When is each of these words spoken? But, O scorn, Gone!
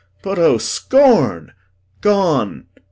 But, 0.23 0.39
O 0.39 0.57
scorn, 0.57 1.53
Gone! 2.01 2.65